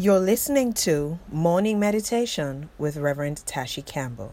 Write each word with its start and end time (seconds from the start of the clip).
You're 0.00 0.18
listening 0.18 0.72
to 0.88 1.18
Morning 1.30 1.78
Meditation 1.78 2.70
with 2.78 2.96
Reverend 2.96 3.44
Tashi 3.44 3.82
Campbell. 3.82 4.32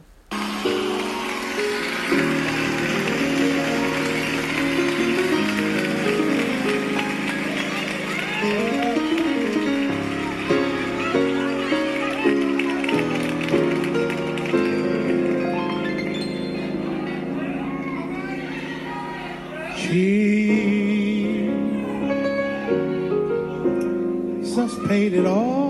Paid 24.87 25.13
it 25.13 25.25
all. 25.25 25.37
All 25.37 25.66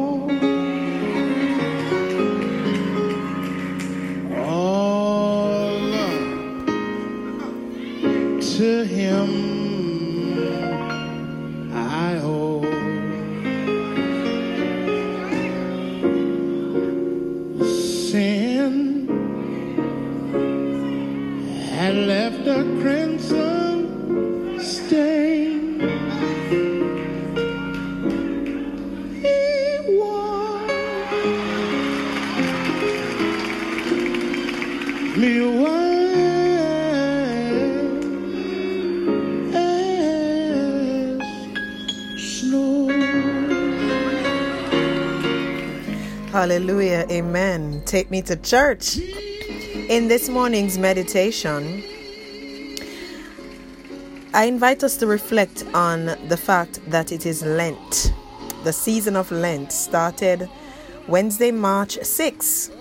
Hallelujah. 46.48 47.06
Amen. 47.12 47.82
Take 47.84 48.10
me 48.10 48.22
to 48.22 48.38
church. 48.38 48.98
In 49.90 50.08
this 50.08 50.30
morning's 50.30 50.78
meditation, 50.78 51.84
I 54.34 54.46
invite 54.46 54.82
us 54.82 54.96
to 55.00 55.08
reflect 55.08 55.66
on 55.74 56.06
the 56.30 56.38
fact 56.38 56.80
that 56.90 57.12
it 57.12 57.26
is 57.26 57.44
Lent. 57.44 58.14
The 58.64 58.72
season 58.72 59.18
of 59.18 59.30
Lent 59.30 59.74
started 59.74 60.50
Wednesday, 61.10 61.52
March 61.52 61.98
6th. 61.98 62.74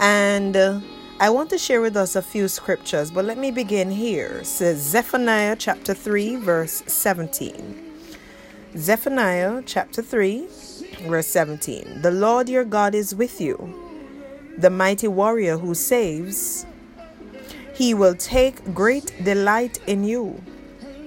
And 0.00 0.56
uh, 0.56 0.80
I 1.20 1.28
want 1.28 1.50
to 1.50 1.58
share 1.58 1.82
with 1.82 1.94
us 1.94 2.16
a 2.16 2.22
few 2.22 2.48
scriptures, 2.48 3.10
but 3.10 3.26
let 3.26 3.36
me 3.36 3.50
begin 3.50 3.90
here. 3.90 4.38
It 4.38 4.46
says 4.46 4.78
Zephaniah 4.78 5.56
chapter 5.56 5.92
3, 5.92 6.36
verse 6.36 6.82
17. 6.86 7.90
Zephaniah 8.78 9.62
chapter 9.66 10.00
3, 10.00 10.48
verse 11.02 11.26
17. 11.28 12.02
The 12.02 12.10
Lord 12.10 12.48
your 12.48 12.64
God 12.64 12.94
is 12.94 13.14
with 13.14 13.40
you, 13.40 13.56
the 14.58 14.70
mighty 14.70 15.08
warrior 15.08 15.58
who 15.58 15.74
saves. 15.74 16.66
He 17.74 17.94
will 17.94 18.14
take 18.14 18.74
great 18.74 19.12
delight 19.24 19.78
in 19.86 20.04
you. 20.04 20.42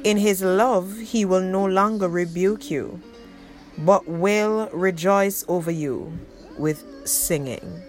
In 0.03 0.17
his 0.17 0.41
love, 0.41 0.97
he 0.97 1.25
will 1.25 1.41
no 1.41 1.65
longer 1.65 2.07
rebuke 2.07 2.69
you, 2.69 3.01
but 3.77 4.07
will 4.07 4.69
rejoice 4.71 5.43
over 5.47 5.71
you 5.71 6.17
with 6.57 6.83
singing. 7.07 7.81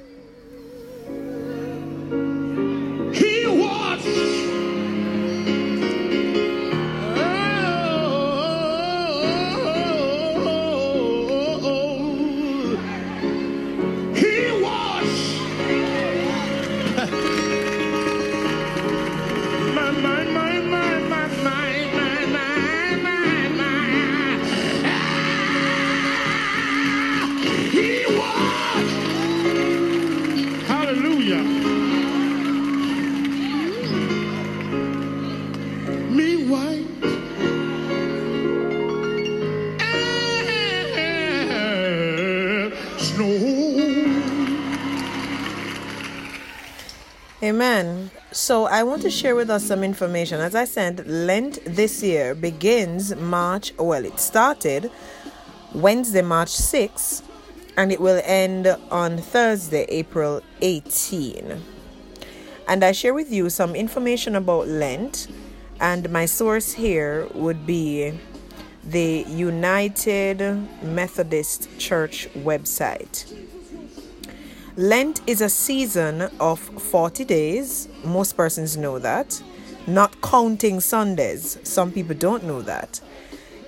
Amen. 47.46 48.10
So 48.32 48.64
I 48.64 48.82
want 48.82 49.02
to 49.02 49.10
share 49.10 49.36
with 49.36 49.50
us 49.50 49.64
some 49.64 49.84
information. 49.84 50.40
As 50.40 50.56
I 50.56 50.64
said, 50.64 51.06
Lent 51.06 51.60
this 51.64 52.02
year 52.02 52.34
begins 52.34 53.14
March, 53.14 53.72
well, 53.78 54.04
it 54.04 54.18
started 54.18 54.90
Wednesday, 55.72 56.22
March 56.22 56.48
6th, 56.48 57.22
and 57.76 57.92
it 57.92 58.00
will 58.00 58.20
end 58.24 58.66
on 58.90 59.18
Thursday, 59.18 59.84
April 59.88 60.42
18. 60.60 61.62
And 62.66 62.82
I 62.82 62.90
share 62.90 63.14
with 63.14 63.30
you 63.30 63.48
some 63.48 63.76
information 63.76 64.34
about 64.34 64.66
Lent, 64.66 65.28
and 65.78 66.10
my 66.10 66.26
source 66.26 66.72
here 66.72 67.28
would 67.32 67.64
be 67.64 68.18
the 68.82 69.24
United 69.28 70.40
Methodist 70.82 71.78
Church 71.78 72.28
website. 72.34 73.45
Lent 74.78 75.22
is 75.26 75.40
a 75.40 75.48
season 75.48 76.28
of 76.38 76.60
40 76.60 77.24
days. 77.24 77.88
Most 78.04 78.36
persons 78.36 78.76
know 78.76 78.98
that. 78.98 79.42
Not 79.86 80.20
counting 80.20 80.80
Sundays. 80.80 81.58
Some 81.62 81.90
people 81.90 82.14
don't 82.14 82.44
know 82.44 82.60
that. 82.60 83.00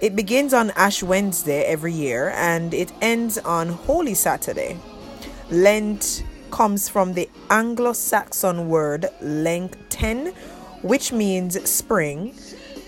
It 0.02 0.14
begins 0.14 0.52
on 0.52 0.70
Ash 0.72 1.02
Wednesday 1.02 1.62
every 1.62 1.94
year 1.94 2.28
and 2.36 2.74
it 2.74 2.92
ends 3.00 3.38
on 3.38 3.70
Holy 3.70 4.12
Saturday. 4.12 4.78
Lent 5.50 6.24
comes 6.50 6.90
from 6.90 7.14
the 7.14 7.30
Anglo 7.48 7.94
Saxon 7.94 8.68
word 8.68 9.06
lengthen, 9.22 10.34
which 10.82 11.10
means 11.10 11.70
spring. 11.70 12.34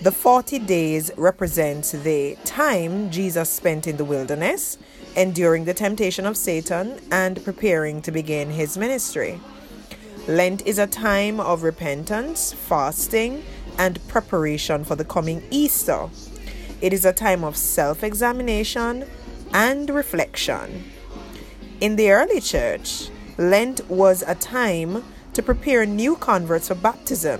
The 0.03 0.11
40 0.11 0.59
days 0.59 1.09
represent 1.17 1.85
the 2.03 2.37
time 2.45 3.09
Jesus 3.09 3.49
spent 3.49 3.87
in 3.87 3.97
the 3.97 4.05
wilderness 4.05 4.77
enduring 5.15 5.65
the 5.65 5.73
temptation 5.73 6.25
of 6.25 6.37
Satan 6.37 6.99
and 7.11 7.43
preparing 7.43 8.01
to 8.01 8.11
begin 8.11 8.51
his 8.51 8.77
ministry. 8.77 9.39
Lent 10.27 10.65
is 10.65 10.77
a 10.77 10.87
time 10.87 11.39
of 11.39 11.63
repentance, 11.63 12.53
fasting, 12.53 13.43
and 13.77 14.05
preparation 14.07 14.83
for 14.83 14.95
the 14.95 15.05
coming 15.05 15.43
Easter. 15.49 16.09
It 16.79 16.93
is 16.93 17.05
a 17.05 17.13
time 17.13 17.43
of 17.43 17.57
self 17.57 18.03
examination 18.03 19.05
and 19.53 19.89
reflection. 19.89 20.91
In 21.79 21.95
the 21.95 22.11
early 22.11 22.39
church, 22.39 23.09
Lent 23.37 23.89
was 23.89 24.23
a 24.25 24.35
time 24.35 25.03
to 25.33 25.41
prepare 25.41 25.85
new 25.85 26.15
converts 26.15 26.67
for 26.67 26.75
baptism. 26.75 27.39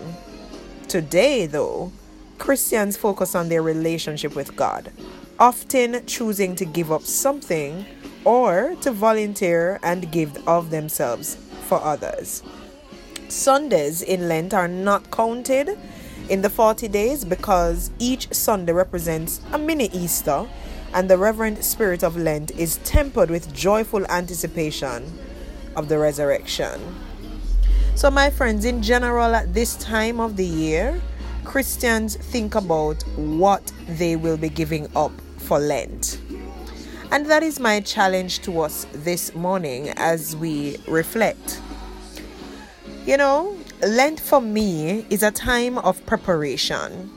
Today, 0.87 1.45
though, 1.45 1.91
Christians 2.37 2.97
focus 2.97 3.35
on 3.35 3.49
their 3.49 3.61
relationship 3.61 4.35
with 4.35 4.55
God, 4.55 4.91
often 5.41 6.05
choosing 6.05 6.55
to 6.55 6.63
give 6.63 6.91
up 6.91 7.01
something 7.01 7.83
or 8.25 8.75
to 8.79 8.91
volunteer 8.91 9.79
and 9.81 10.11
give 10.11 10.47
of 10.47 10.69
themselves 10.69 11.35
for 11.63 11.81
others. 11.81 12.43
Sundays 13.27 14.03
in 14.03 14.29
Lent 14.29 14.53
are 14.53 14.67
not 14.67 15.09
counted 15.09 15.79
in 16.29 16.43
the 16.43 16.49
40 16.49 16.87
days 16.89 17.25
because 17.25 17.89
each 17.97 18.31
Sunday 18.31 18.71
represents 18.71 19.41
a 19.51 19.57
mini 19.57 19.89
Easter, 19.91 20.47
and 20.93 21.09
the 21.09 21.17
reverent 21.17 21.63
spirit 21.63 22.03
of 22.03 22.15
Lent 22.15 22.51
is 22.51 22.77
tempered 22.83 23.31
with 23.31 23.51
joyful 23.51 24.05
anticipation 24.11 25.11
of 25.75 25.89
the 25.89 25.97
resurrection. 25.97 26.79
So, 27.95 28.11
my 28.11 28.29
friends, 28.29 28.63
in 28.63 28.83
general, 28.83 29.33
at 29.33 29.55
this 29.55 29.75
time 29.77 30.19
of 30.19 30.37
the 30.37 30.45
year, 30.45 31.01
Christians 31.43 32.15
think 32.15 32.53
about 32.53 33.01
what 33.17 33.71
they 33.87 34.15
will 34.15 34.37
be 34.37 34.49
giving 34.49 34.87
up 34.95 35.11
for 35.41 35.59
Lent. 35.59 36.19
And 37.11 37.25
that 37.25 37.43
is 37.43 37.59
my 37.59 37.81
challenge 37.81 38.39
to 38.43 38.61
us 38.61 38.85
this 38.93 39.35
morning 39.35 39.89
as 39.97 40.35
we 40.35 40.77
reflect. 40.87 41.61
You 43.05 43.17
know, 43.17 43.57
Lent 43.85 44.19
for 44.19 44.41
me 44.41 45.05
is 45.09 45.23
a 45.23 45.31
time 45.31 45.77
of 45.79 46.05
preparation. 46.05 47.09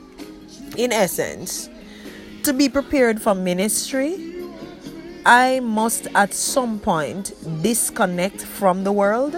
In 0.77 0.91
essence, 0.91 1.69
to 2.43 2.53
be 2.53 2.67
prepared 2.67 3.21
for 3.21 3.33
ministry, 3.33 4.33
I 5.25 5.59
must 5.61 6.07
at 6.13 6.33
some 6.33 6.79
point 6.79 7.33
disconnect 7.61 8.41
from 8.41 8.83
the 8.83 8.91
world 8.91 9.35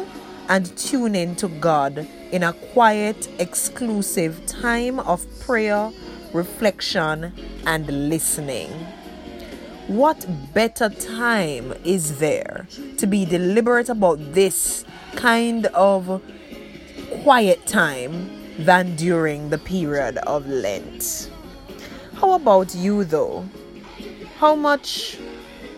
and 0.50 0.76
tune 0.78 1.16
in 1.16 1.36
to 1.38 1.48
God 1.48 2.08
in 2.32 2.44
a 2.44 2.54
quiet, 2.74 3.30
exclusive 3.40 4.46
time 4.46 5.00
of 5.00 5.26
prayer, 5.40 5.92
reflection, 6.38 7.34
and 7.66 8.10
listening. 8.10 8.70
What 9.88 10.26
better 10.54 10.90
time 10.90 11.74
is 11.84 12.20
there 12.20 12.68
to 12.98 13.08
be 13.08 13.26
deliberate 13.26 13.90
about 13.90 14.20
this 14.34 14.86
kind 15.16 15.66
of 15.68 16.22
quiet 17.24 17.66
time 17.66 18.30
than 18.60 18.96
during 18.96 19.50
the 19.50 19.58
period 19.58 20.18
of 20.20 20.48
Lent? 20.48 21.32
How 22.16 22.34
about 22.34 22.76
you 22.76 23.04
though? 23.04 23.46
How 24.38 24.56
much 24.56 25.18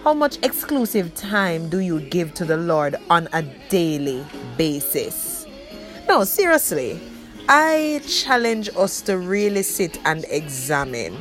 how 0.04 0.14
much 0.14 0.38
exclusive 0.44 1.14
time 1.14 1.70
do 1.70 1.80
you 1.80 2.00
give 2.00 2.34
to 2.36 2.46
the 2.46 2.58
Lord 2.58 2.96
on 3.10 3.28
a 3.34 3.44
daily 3.70 4.26
basis? 4.58 5.46
No, 6.08 6.24
seriously. 6.24 7.09
I 7.52 8.02
challenge 8.08 8.70
us 8.78 9.02
to 9.02 9.18
really 9.18 9.64
sit 9.64 10.00
and 10.06 10.24
examine 10.30 11.18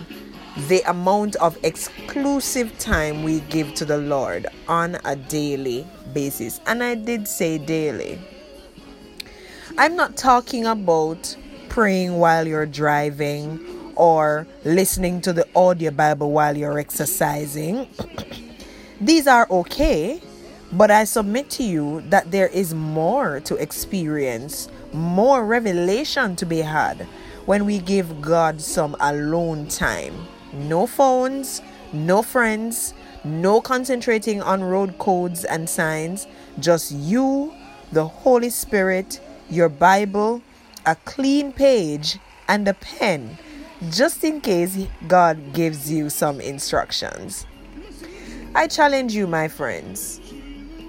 the 0.69 0.82
amount 0.82 1.36
of 1.36 1.56
exclusive 1.64 2.78
time 2.78 3.22
we 3.22 3.40
give 3.48 3.72
to 3.76 3.86
the 3.86 3.96
Lord 3.96 4.46
on 4.69 4.98
a 5.06 5.16
daily 5.16 5.86
basis. 6.12 6.60
And 6.66 6.84
I 6.84 6.96
did 6.96 7.26
say 7.26 7.56
daily. 7.56 8.19
I'm 9.78 9.96
not 9.96 10.19
talking 10.19 10.66
about 10.66 11.34
praying 11.70 12.19
while 12.19 12.46
you're 12.46 12.66
driving 12.66 13.92
or 13.94 14.46
listening 14.66 15.22
to 15.22 15.32
the 15.32 15.48
audio 15.56 15.90
Bible 15.90 16.30
while 16.30 16.58
you're 16.58 16.78
exercising. 16.78 17.88
These 19.00 19.26
are 19.26 19.46
okay, 19.50 20.20
but 20.72 20.90
I 20.90 21.04
submit 21.04 21.48
to 21.52 21.62
you 21.62 22.02
that 22.10 22.30
there 22.30 22.48
is 22.48 22.75
more 22.75 23.40
to 23.40 23.54
experience, 23.54 24.69
more 24.93 25.44
revelation 25.44 26.37
to 26.37 26.46
be 26.46 26.58
had 26.58 27.06
when 27.46 27.64
we 27.64 27.79
give 27.79 28.20
God 28.20 28.61
some 28.61 28.96
alone 29.00 29.69
time. 29.69 30.26
No 30.52 30.87
phones, 30.87 31.62
no 31.93 32.23
friends, 32.23 32.94
no 33.25 33.61
concentrating 33.61 34.43
on 34.43 34.62
road 34.62 34.99
codes 34.99 35.44
and 35.44 35.69
signs, 35.69 36.26
just 36.58 36.93
you, 36.93 37.52
the 37.93 38.06
Holy 38.06 38.50
Spirit, 38.50 39.20
your 39.50 39.69
Bible, 39.69 40.43
a 40.87 40.94
clean 41.05 41.52
page, 41.52 42.19
and 42.49 42.67
a 42.69 42.75
pen, 42.75 43.38
just 43.90 44.25
in 44.25 44.40
case 44.40 44.87
God 45.06 45.52
gives 45.52 45.90
you 45.90 46.11
some 46.11 46.40
instructions. 46.40 47.46
I 48.55 48.67
challenge 48.67 49.14
you, 49.14 49.26
my 49.26 49.49
friends, 49.49 50.20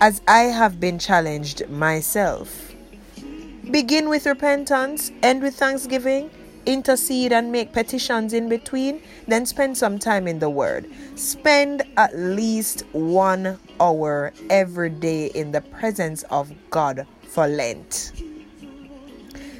as 0.01 0.21
I 0.27 0.43
have 0.43 0.79
been 0.79 0.99
challenged 0.99 1.67
myself. 1.69 2.68
Begin 3.71 4.09
with 4.09 4.25
repentance, 4.25 5.11
end 5.21 5.43
with 5.43 5.55
thanksgiving, 5.55 6.31
intercede 6.65 7.31
and 7.31 7.51
make 7.51 7.71
petitions 7.71 8.33
in 8.33 8.49
between, 8.49 9.01
then 9.27 9.45
spend 9.45 9.77
some 9.77 9.99
time 9.99 10.27
in 10.27 10.39
the 10.39 10.49
Word. 10.49 10.89
Spend 11.13 11.83
at 11.95 12.17
least 12.17 12.83
one 12.93 13.59
hour 13.79 14.33
every 14.49 14.89
day 14.89 15.27
in 15.27 15.51
the 15.51 15.61
presence 15.61 16.23
of 16.31 16.51
God 16.71 17.05
for 17.27 17.47
Lent. 17.47 18.11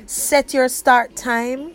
Set 0.08 0.56
your 0.56 0.70
start 0.70 1.16
time, 1.16 1.74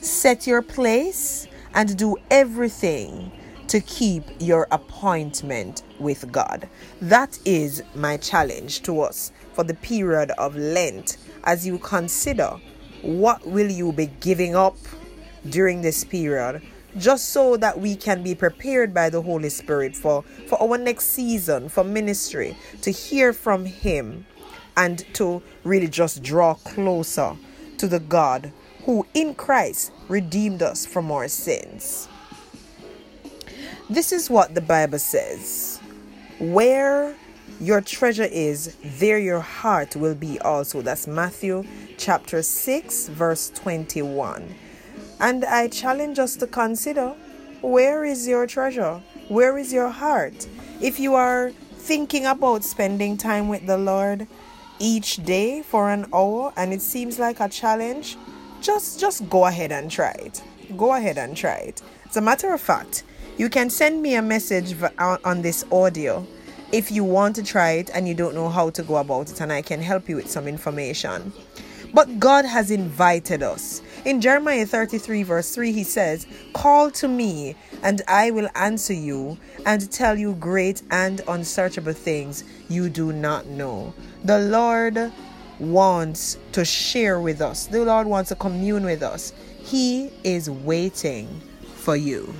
set 0.00 0.46
your 0.46 0.62
place, 0.62 1.46
and 1.74 1.98
do 1.98 2.16
everything 2.30 3.30
to 3.68 3.80
keep 3.80 4.24
your 4.38 4.66
appointment 4.70 5.82
with 5.98 6.32
God. 6.32 6.66
That 7.02 7.38
is 7.44 7.82
my 7.94 8.16
challenge 8.16 8.82
to 8.82 9.02
us 9.02 9.32
for 9.54 9.64
the 9.64 9.74
period 9.74 10.30
of 10.32 10.56
Lent 10.56 11.16
as 11.44 11.66
you 11.66 11.78
consider 11.78 12.58
what 13.02 13.46
will 13.46 13.70
you 13.70 13.92
be 13.92 14.06
giving 14.20 14.54
up 14.54 14.76
during 15.48 15.82
this 15.82 16.04
period 16.04 16.62
just 16.96 17.30
so 17.30 17.56
that 17.56 17.78
we 17.78 17.96
can 17.96 18.22
be 18.22 18.34
prepared 18.34 18.94
by 18.94 19.10
the 19.10 19.20
Holy 19.20 19.48
Spirit 19.48 19.96
for, 19.96 20.22
for 20.46 20.60
our 20.62 20.78
next 20.78 21.06
season, 21.06 21.68
for 21.68 21.82
ministry, 21.82 22.56
to 22.82 22.90
hear 22.90 23.32
from 23.32 23.64
Him 23.64 24.26
and 24.76 25.04
to 25.14 25.42
really 25.64 25.88
just 25.88 26.22
draw 26.22 26.54
closer 26.54 27.36
to 27.78 27.88
the 27.88 28.00
God 28.00 28.52
who 28.84 29.06
in 29.14 29.34
Christ 29.34 29.92
redeemed 30.08 30.62
us 30.62 30.86
from 30.86 31.10
our 31.10 31.28
sins. 31.28 32.08
This 33.90 34.12
is 34.12 34.30
what 34.30 34.54
the 34.54 34.60
Bible 34.60 34.98
says 34.98 35.80
Where 36.38 37.14
your 37.60 37.80
treasure 37.80 38.28
is, 38.30 38.76
there 38.82 39.18
your 39.18 39.40
heart 39.40 39.96
will 39.96 40.14
be 40.14 40.38
also. 40.40 40.82
That's 40.82 41.06
Matthew 41.06 41.64
chapter 41.96 42.42
6, 42.42 43.08
verse 43.08 43.50
21. 43.54 44.54
And 45.20 45.44
I 45.44 45.68
challenge 45.68 46.18
us 46.18 46.36
to 46.36 46.46
consider 46.46 47.14
where 47.60 48.04
is 48.04 48.26
your 48.26 48.46
treasure? 48.46 49.00
Where 49.28 49.56
is 49.56 49.72
your 49.72 49.88
heart? 49.88 50.46
If 50.80 50.98
you 50.98 51.14
are 51.14 51.50
thinking 51.50 52.26
about 52.26 52.64
spending 52.64 53.16
time 53.16 53.48
with 53.48 53.66
the 53.66 53.78
Lord 53.78 54.26
each 54.78 55.24
day 55.24 55.62
for 55.62 55.90
an 55.90 56.06
hour 56.12 56.52
and 56.56 56.72
it 56.72 56.82
seems 56.82 57.18
like 57.18 57.40
a 57.40 57.48
challenge, 57.48 58.18
just 58.60 58.98
just 58.98 59.28
go 59.30 59.46
ahead 59.46 59.70
and 59.72 59.90
try 59.90 60.12
it. 60.12 60.42
Go 60.76 60.94
ahead 60.94 61.18
and 61.18 61.36
try 61.36 61.56
it. 61.56 61.82
As 62.08 62.16
a 62.16 62.20
matter 62.20 62.52
of 62.52 62.60
fact, 62.60 63.04
you 63.38 63.48
can 63.48 63.70
send 63.70 64.02
me 64.02 64.14
a 64.14 64.22
message 64.22 64.74
on 64.98 65.42
this 65.42 65.64
audio 65.70 66.26
if 66.74 66.90
you 66.90 67.04
want 67.04 67.36
to 67.36 67.42
try 67.44 67.70
it 67.70 67.88
and 67.94 68.08
you 68.08 68.14
don't 68.14 68.34
know 68.34 68.48
how 68.48 68.68
to 68.68 68.82
go 68.82 68.96
about 68.96 69.30
it, 69.30 69.40
and 69.40 69.52
I 69.52 69.62
can 69.62 69.80
help 69.80 70.08
you 70.08 70.16
with 70.16 70.28
some 70.28 70.48
information. 70.48 71.32
But 71.92 72.18
God 72.18 72.44
has 72.44 72.72
invited 72.72 73.44
us. 73.44 73.80
In 74.04 74.20
Jeremiah 74.20 74.66
33, 74.66 75.22
verse 75.22 75.54
3, 75.54 75.70
he 75.70 75.84
says, 75.84 76.26
Call 76.52 76.90
to 76.90 77.06
me, 77.06 77.54
and 77.84 78.02
I 78.08 78.32
will 78.32 78.48
answer 78.56 78.92
you 78.92 79.38
and 79.64 79.88
tell 79.92 80.18
you 80.18 80.34
great 80.34 80.82
and 80.90 81.20
unsearchable 81.28 81.92
things 81.92 82.42
you 82.68 82.88
do 82.88 83.12
not 83.12 83.46
know. 83.46 83.94
The 84.24 84.40
Lord 84.40 85.12
wants 85.60 86.38
to 86.50 86.64
share 86.64 87.20
with 87.20 87.40
us, 87.40 87.68
the 87.68 87.84
Lord 87.84 88.08
wants 88.08 88.30
to 88.30 88.34
commune 88.34 88.84
with 88.84 89.04
us. 89.04 89.32
He 89.62 90.10
is 90.24 90.50
waiting 90.50 91.40
for 91.76 91.94
you. 91.94 92.34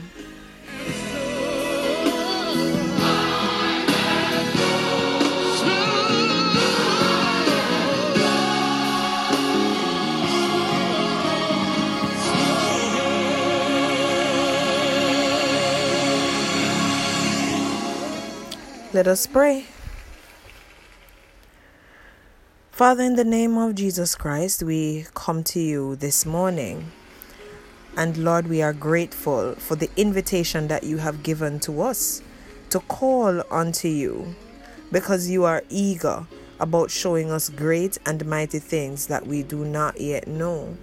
Let 18.95 19.09
us 19.09 19.27
pray. 19.27 19.67
Father, 22.71 23.03
in 23.03 23.17
the 23.17 23.25
name 23.25 23.59
of 23.59 23.75
Jesus 23.75 24.15
Christ, 24.15 24.63
we 24.63 25.07
come 25.15 25.43
to 25.51 25.59
you 25.59 25.97
this 25.97 26.25
morning. 26.25 26.93
And 27.97 28.17
Lord, 28.17 28.47
we 28.47 28.63
are 28.63 28.73
grateful 28.73 29.57
for 29.57 29.75
the 29.75 29.91
invitation 29.97 30.69
that 30.69 30.85
you 30.85 30.99
have 30.99 31.25
given 31.25 31.59
to 31.67 31.83
us 31.83 32.23
to 32.71 32.79
call 32.79 33.43
unto 33.51 33.89
you 33.89 34.37
because 34.93 35.29
you 35.29 35.43
are 35.43 35.65
eager 35.69 36.29
about 36.61 36.93
showing 36.93 37.33
us 37.33 37.49
great 37.49 37.99
and 38.07 38.25
mighty 38.25 38.61
things 38.61 39.09
that 39.09 39.27
we 39.27 39.43
do 39.43 39.65
not 39.65 40.01
yet 40.01 40.29
know. 40.29 40.77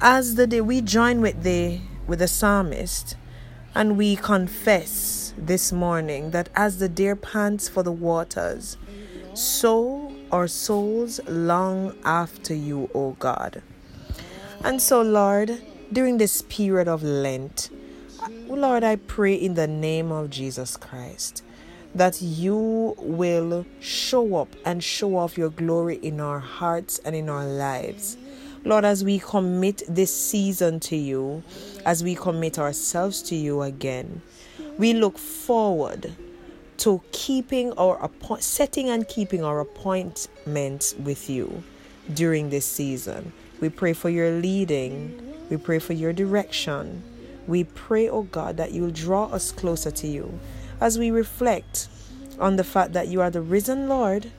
As 0.00 0.36
the 0.36 0.46
day 0.46 0.60
we 0.60 0.80
join 0.80 1.20
with 1.20 1.42
the 1.42 1.80
with 2.06 2.20
the 2.20 2.28
psalmist 2.28 3.16
and 3.74 3.98
we 3.98 4.14
confess 4.14 5.29
this 5.46 5.72
morning 5.72 6.30
that 6.30 6.48
as 6.54 6.78
the 6.78 6.88
deer 6.88 7.16
pants 7.16 7.68
for 7.68 7.82
the 7.82 7.92
waters, 7.92 8.76
so 9.34 10.12
our 10.30 10.46
souls 10.46 11.20
long 11.26 11.96
after 12.04 12.54
you, 12.54 12.90
O 12.94 13.12
God. 13.18 13.62
And 14.62 14.80
so, 14.80 15.02
Lord, 15.02 15.62
during 15.92 16.18
this 16.18 16.42
period 16.42 16.88
of 16.88 17.02
Lent, 17.02 17.70
Lord, 18.48 18.84
I 18.84 18.96
pray 18.96 19.34
in 19.34 19.54
the 19.54 19.66
name 19.66 20.12
of 20.12 20.30
Jesus 20.30 20.76
Christ 20.76 21.42
that 21.94 22.20
you 22.22 22.94
will 22.98 23.66
show 23.80 24.36
up 24.36 24.54
and 24.64 24.82
show 24.84 25.16
off 25.16 25.36
your 25.36 25.50
glory 25.50 25.96
in 25.96 26.20
our 26.20 26.38
hearts 26.38 27.00
and 27.04 27.16
in 27.16 27.28
our 27.28 27.46
lives. 27.46 28.16
Lord, 28.64 28.84
as 28.84 29.02
we 29.02 29.18
commit 29.18 29.82
this 29.88 30.14
season 30.14 30.80
to 30.80 30.96
you, 30.96 31.42
as 31.86 32.04
we 32.04 32.14
commit 32.14 32.58
ourselves 32.58 33.22
to 33.22 33.34
you 33.34 33.62
again, 33.62 34.20
we 34.80 34.94
look 34.94 35.18
forward 35.18 36.16
to 36.78 37.02
keeping 37.12 37.74
our 37.74 38.10
setting 38.38 38.88
and 38.88 39.06
keeping 39.06 39.44
our 39.44 39.60
appointments 39.60 40.94
with 40.94 41.28
you 41.28 41.62
during 42.14 42.48
this 42.48 42.64
season. 42.64 43.34
We 43.60 43.68
pray 43.68 43.92
for 43.92 44.08
your 44.08 44.30
leading. 44.30 45.36
We 45.50 45.58
pray 45.58 45.80
for 45.80 45.92
your 45.92 46.14
direction. 46.14 47.02
We 47.46 47.64
pray, 47.64 48.08
oh 48.08 48.22
God, 48.22 48.56
that 48.56 48.72
you'll 48.72 48.90
draw 48.90 49.26
us 49.26 49.52
closer 49.52 49.90
to 49.90 50.06
you 50.06 50.40
as 50.80 50.98
we 50.98 51.10
reflect 51.10 51.88
on 52.38 52.56
the 52.56 52.64
fact 52.64 52.94
that 52.94 53.08
you 53.08 53.20
are 53.20 53.28
the 53.28 53.42
risen 53.42 53.86
Lord 53.86 54.32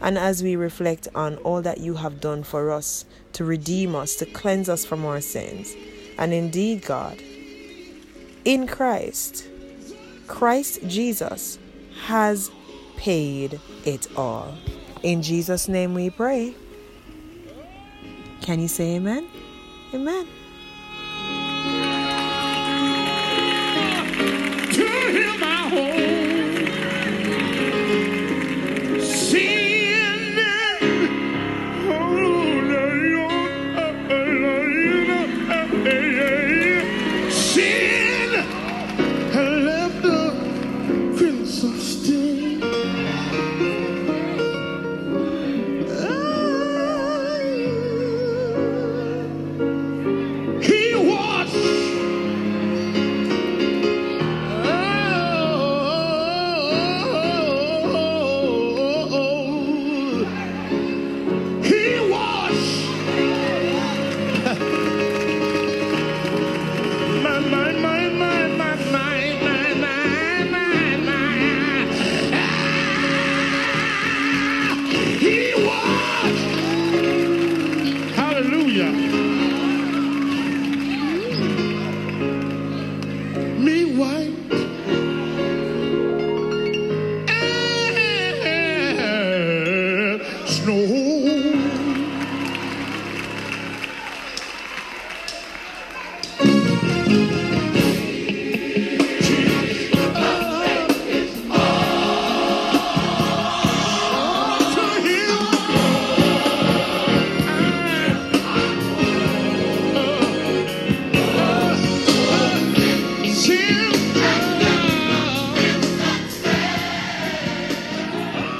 and 0.00 0.16
as 0.16 0.40
we 0.40 0.54
reflect 0.54 1.08
on 1.16 1.34
all 1.38 1.62
that 1.62 1.78
you 1.78 1.94
have 1.94 2.20
done 2.20 2.44
for 2.44 2.70
us 2.70 3.06
to 3.32 3.44
redeem 3.44 3.96
us, 3.96 4.14
to 4.16 4.26
cleanse 4.26 4.68
us 4.68 4.84
from 4.84 5.04
our 5.04 5.20
sins. 5.20 5.74
And 6.16 6.32
indeed, 6.32 6.84
God, 6.84 7.20
in 8.44 8.68
Christ, 8.68 9.48
Christ 10.30 10.78
Jesus 10.86 11.58
has 12.06 12.52
paid 12.96 13.60
it 13.84 14.06
all. 14.16 14.54
In 15.02 15.22
Jesus' 15.22 15.68
name 15.68 15.92
we 15.92 16.08
pray. 16.08 16.54
Can 18.40 18.60
you 18.60 18.68
say 18.68 18.94
amen? 18.94 19.28
Amen. 19.92 20.28